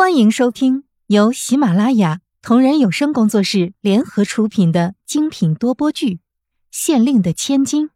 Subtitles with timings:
[0.00, 6.14] 欢迎收听由喜马拉雅同人有声工作室联合出品的精品多播剧
[6.70, 7.88] 《县令的千金》，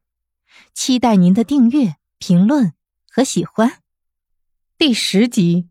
[0.74, 2.74] 期待您的订阅、评论
[3.10, 3.78] 和喜欢。
[4.76, 5.70] 第十集，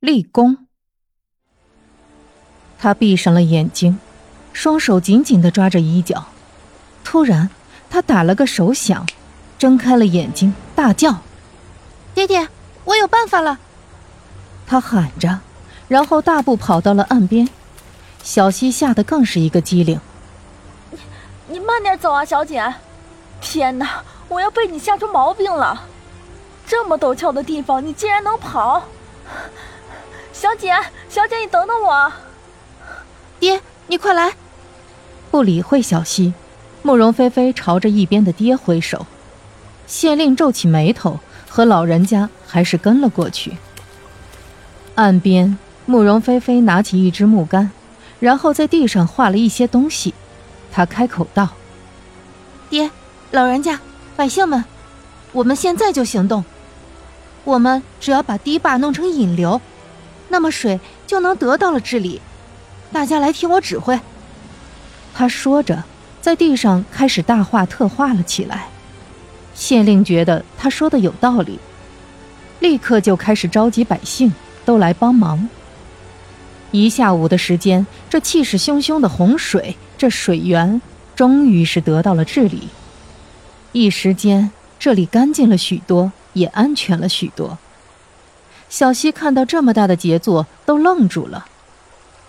[0.00, 0.66] 立功。
[2.78, 3.98] 他闭上了眼睛，
[4.52, 6.26] 双手紧紧的抓着衣角。
[7.02, 7.48] 突然，
[7.88, 9.08] 他打了个手响，
[9.58, 11.22] 睁开了眼睛，大叫
[12.14, 12.50] ：“爹爹，
[12.84, 13.58] 我有办法了！”
[14.68, 15.40] 他喊着，
[15.88, 17.48] 然后大步跑到了岸边。
[18.22, 20.00] 小溪吓得更是一个机灵。
[21.48, 22.74] 你你慢点走啊，小姐！
[23.40, 25.82] 天哪，我要被你吓出毛病了！
[26.66, 28.82] 这么陡峭的地方，你竟然能跑！
[30.32, 30.74] 小姐，
[31.08, 32.12] 小姐，你等等我！
[33.38, 34.32] 爹，你快来！
[35.30, 36.34] 不理会小溪，
[36.82, 39.06] 慕容菲菲朝着一边的爹挥手。
[39.86, 43.58] 县令皱起眉头，和老人家还是跟了过去。
[44.96, 47.70] 岸边，慕容菲菲拿起一支木杆，
[48.18, 50.14] 然后在地上画了一些东西。
[50.72, 51.50] 他开口道
[52.70, 52.90] ：“爹，
[53.30, 53.80] 老人家，
[54.16, 54.64] 百姓们，
[55.32, 56.44] 我们现在就行动。
[57.44, 59.60] 我们只要把堤坝弄成引流，
[60.28, 62.22] 那么水就能得到了治理。
[62.90, 64.00] 大家来听我指挥。”
[65.14, 65.84] 他说着，
[66.22, 68.68] 在地上开始大画特画了起来。
[69.54, 71.58] 县令觉得他说的有道理，
[72.60, 74.32] 立刻就开始召集百姓。
[74.66, 75.46] 都来帮忙。
[76.74, 80.82] 一下午的时间，这气势汹汹的洪水，这水源
[81.14, 82.68] 终于是得到了治理。
[83.70, 87.58] 一时间，这里干净了许多，也安全了许多。
[88.68, 91.46] 小溪看到这么大的杰作，都愣住了。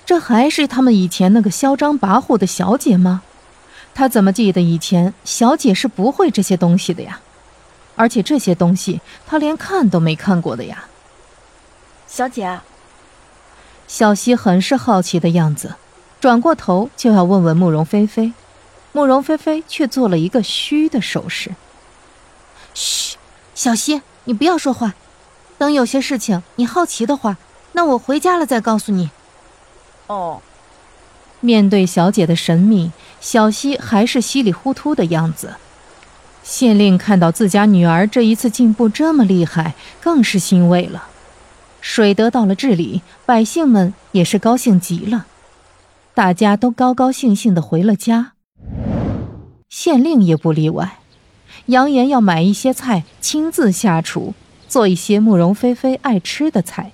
[0.05, 3.23] 这还是他们以前那个嚣张跋扈的小姐吗？
[3.95, 7.19] 他怎么记得以前小姐是不会这些东西的呀？
[7.95, 10.85] 而且这些东西，他连看都没看过的呀。
[12.05, 12.59] 小姐，
[13.87, 15.75] 小溪很是好奇的样子，
[16.19, 18.33] 转过头就要问问慕容菲菲，
[18.91, 21.55] 慕容菲菲却做了一个嘘的手势。
[22.73, 23.17] 嘘，
[23.53, 24.95] 小溪，你不要说话，
[25.57, 27.37] 等有些事情你好奇的话，
[27.73, 29.11] 那我回家了再告诉你。
[30.07, 30.41] 哦。
[31.41, 32.91] 面对小姐的神秘，
[33.21, 35.55] 小溪还是稀里糊涂的样子。
[36.41, 41.07] 县令看到自家女儿这一次进步这么厉害，更是欣慰了。
[41.87, 45.27] 水得到了治理，百姓们也是高兴极了，
[46.15, 48.31] 大家都高高兴兴的回了家。
[49.69, 50.97] 县令也不例外，
[51.67, 54.33] 扬言要买一些菜，亲自下厨，
[54.67, 56.91] 做一些慕容菲菲爱吃的菜。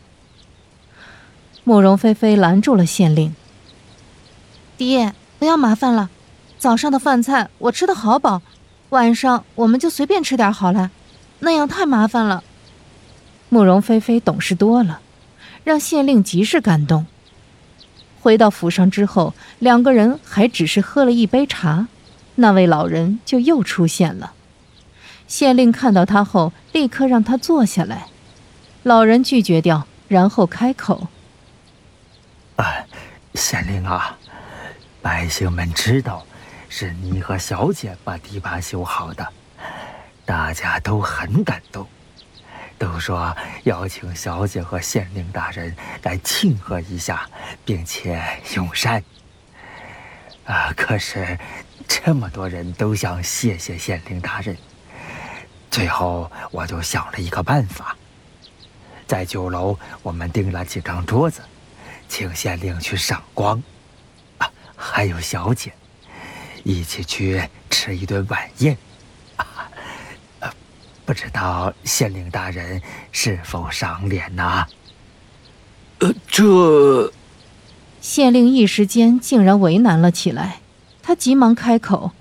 [1.64, 3.34] 慕容菲菲拦住了县令
[4.76, 6.10] ：“爹，不要麻烦了，
[6.60, 8.42] 早上的饭菜我吃的好饱，
[8.90, 10.92] 晚上我们就随便吃点好了，
[11.40, 12.44] 那样太麻烦了。”
[13.54, 15.02] 慕容菲菲懂事多了，
[15.66, 17.06] 让县令极是感动。
[18.22, 21.88] 回到府上之后，两个人还只是喝了一杯茶，
[22.36, 24.32] 那位老人就又出现了。
[25.28, 28.08] 县令看到他后，立刻让他坐下来。
[28.84, 31.10] 老人拒绝掉，然后开口
[32.56, 32.66] ：“啊，
[33.34, 34.18] 县令啊，
[35.02, 36.26] 百姓们知道
[36.70, 39.28] 是你和小姐把堤坝修好的，
[40.24, 41.86] 大家都很感动。”
[42.82, 47.30] 都说邀请小姐和县令大人来庆贺一下，
[47.64, 48.20] 并且
[48.56, 49.04] 用膳。
[50.46, 51.38] 啊，可是
[51.88, 54.58] 这么多人都想谢谢县令大人，
[55.70, 57.96] 最后我就想了一个办法，
[59.06, 61.40] 在酒楼我们订了几张桌子，
[62.10, 63.62] 请县令去赏光，
[64.40, 65.72] 啊，还有小姐，
[66.64, 68.76] 一起去吃一顿晚宴。
[71.06, 72.82] 不知道县令大人
[73.12, 74.66] 是否赏脸呐？
[76.00, 77.12] 呃，这
[78.00, 80.60] 县令一时间竟然为难了起来，
[81.04, 82.12] 他急忙开口：“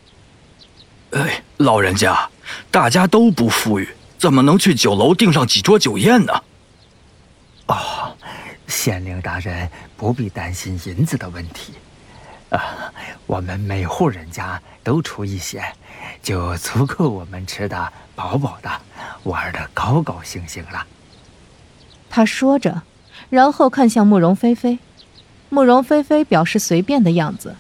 [1.12, 2.28] 哎，老人家，
[2.70, 6.32] 大家都不富裕，怎么能去酒楼订上几桌酒宴呢？”
[7.68, 8.16] 哦，
[8.66, 11.72] 县令大人不必担心银子的问题，
[12.50, 12.92] 啊，
[13.26, 15.62] 我们每户人家都出一些。
[16.22, 18.70] 就足够我们吃的饱饱的，
[19.22, 20.86] 玩的高高兴兴了。
[22.10, 22.82] 他说着，
[23.30, 24.78] 然后看向慕容菲菲。
[25.48, 27.56] 慕容菲菲表示随便的样子。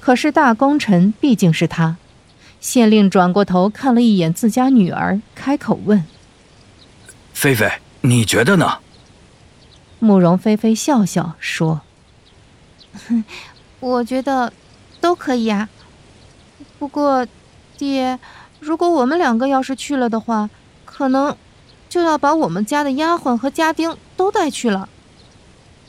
[0.00, 1.96] 可是大功臣毕竟是他。
[2.60, 6.04] 县令转过头看了一眼自家女儿，开口问
[7.34, 7.70] ：“菲菲，
[8.00, 8.78] 你觉得呢？”
[10.00, 11.82] 慕容菲菲笑笑说
[13.88, 14.52] ：“我觉得
[15.00, 15.68] 都可以啊，
[16.78, 17.26] 不过……”
[17.78, 18.18] 爹，
[18.58, 20.48] 如果我们两个要是去了的话，
[20.86, 21.36] 可能
[21.90, 24.88] 就要把我们家的丫鬟和家丁都带去了。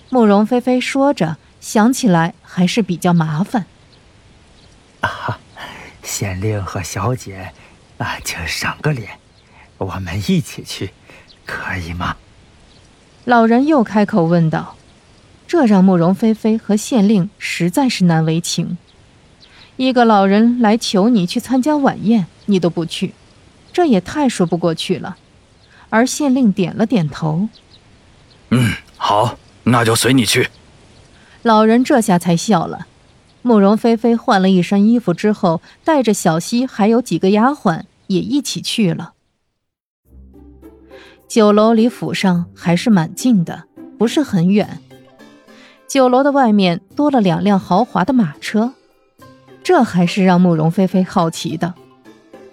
[0.10, 3.66] 慕容菲菲说着，想起来还是比较麻烦。
[5.00, 5.40] 啊，
[6.04, 7.54] 县令和小姐，
[8.00, 9.18] 啊，请赏个脸，
[9.78, 10.92] 我们一起去，
[11.46, 12.18] 可以吗？
[13.24, 14.76] 老人又开口问道，
[15.48, 18.78] 这让慕容菲菲和县令实在是难为情。
[19.78, 23.14] 一个老人来求你去参加晚宴，你都不去，
[23.72, 25.18] 这也太说不过去了。
[25.90, 27.48] 而县令点了点头，
[28.50, 30.50] 嗯，好，那就随你去。
[31.44, 32.88] 老人这下才笑了。
[33.42, 39.14] 慕容菲菲换了一身衣服之后，带着小溪还有几个丫鬟也一起去了。
[41.30, 43.64] 酒楼离府上还是蛮近的，
[43.98, 44.82] 不是很远。
[45.88, 48.74] 酒楼的外面多了两辆豪华的马车，
[49.64, 51.74] 这还是让慕容菲菲好奇的。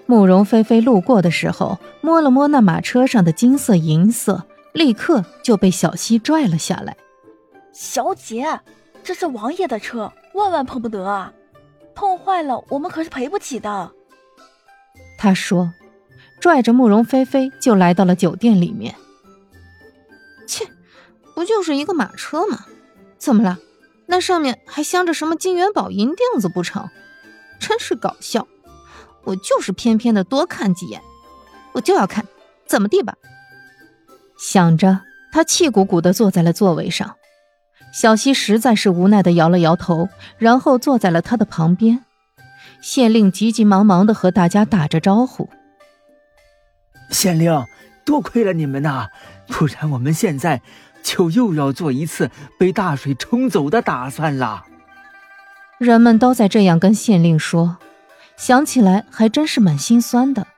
[0.07, 6.97] 慕容菲菲路过的时候，摸了摸那马车上的金色银色，立刻就被小溪拽了下来。
[7.73, 8.61] 小姐，
[9.03, 10.13] 这是王爷的车。
[10.35, 11.33] 万万碰不得啊！
[11.95, 13.93] 碰坏了，我们可是赔不起的。
[15.17, 15.73] 他说，
[16.41, 18.95] 拽着慕容菲菲就来到了酒店里面。
[20.47, 20.67] 切，
[21.35, 22.67] 不就是一个马车吗？
[23.25, 23.59] 怎么了？
[24.07, 26.91] 那上面还镶着什么金元宝、银锭子不成？
[27.59, 28.47] 真是搞笑！
[29.23, 31.01] 我就是偏偏的多看几眼，
[31.73, 32.27] 我就要看，
[32.67, 33.15] 怎么地吧？
[34.37, 35.01] 想着，
[35.33, 37.17] 他气鼓鼓的坐在了座位上。
[37.95, 42.05] 小溪实在是无奈的摇了摇头，然后坐在了他的旁边。
[42.83, 45.49] 县令急急忙忙的和大家打着招呼
[47.09, 47.65] ：“县令，
[48.05, 49.09] 多亏了你们呐，
[49.47, 50.61] 不然我们现在
[51.15, 52.29] 就又要做一次
[52.59, 54.65] 被大水冲走的打算了。”
[55.79, 57.77] 人们都在这样跟县令说，
[58.37, 60.49] 想起来还真是蛮心酸的。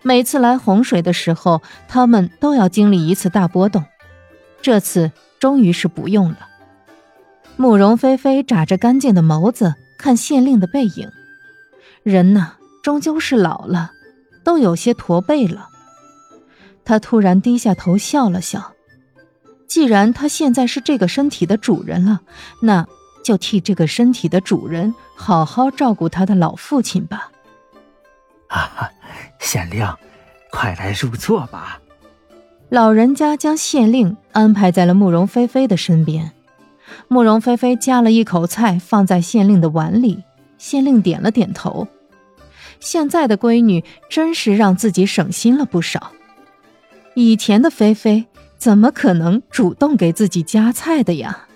[0.00, 3.84] 每次来洪水的时候，他们都要经历一次大波动，
[4.62, 6.48] 这次终于是不用了。
[7.56, 11.10] 慕容菲菲眨着干净的眸子看县令的背影，
[12.02, 13.92] 人呐，终究是老了，
[14.42, 15.68] 都有些驼背了。
[16.84, 18.72] 他突然低下头笑了笑，
[19.72, 22.20] 既然他现在是这个身体的主人了，
[22.60, 22.86] 那
[23.24, 27.30] 就替这个身体的主人好好照顾他的老父亲吧。
[28.48, 28.90] 啊，
[29.40, 29.88] 县令，
[30.50, 31.80] 快来入座吧。
[32.68, 36.32] 老人家将县令安排在了慕容菲菲的身边。
[37.08, 40.22] 慕容菲菲夹了一口菜放在县令的碗里，
[40.58, 41.88] 县令点了点头。
[42.78, 46.12] 现在的闺女真是让自己省心了不少。
[47.14, 48.26] 以前的菲菲
[48.62, 51.48] 怎么可能主动给自己夹菜的呀？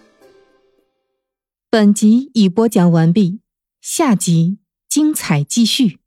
[1.70, 3.38] 本集已播讲完毕，
[3.80, 4.58] 下集
[4.88, 6.00] 精彩继续。